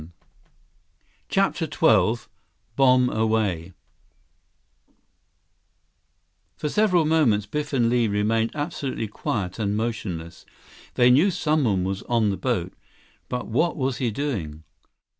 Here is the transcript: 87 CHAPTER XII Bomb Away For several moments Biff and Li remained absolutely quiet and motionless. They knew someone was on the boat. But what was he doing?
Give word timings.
87 1.29 1.29
CHAPTER 1.29 1.65
XII 2.15 2.25
Bomb 2.75 3.07
Away 3.11 3.71
For 6.55 6.69
several 6.69 7.05
moments 7.05 7.45
Biff 7.45 7.71
and 7.71 7.87
Li 7.87 8.07
remained 8.07 8.49
absolutely 8.55 9.07
quiet 9.07 9.59
and 9.59 9.77
motionless. 9.77 10.47
They 10.95 11.11
knew 11.11 11.29
someone 11.29 11.83
was 11.83 12.01
on 12.09 12.31
the 12.31 12.37
boat. 12.37 12.73
But 13.29 13.45
what 13.45 13.77
was 13.77 13.97
he 13.97 14.09
doing? 14.09 14.63